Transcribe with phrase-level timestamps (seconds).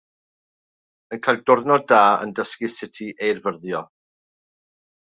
[1.17, 3.85] Yn cael diwrnod da yn dysgu sut i eirfyrddio.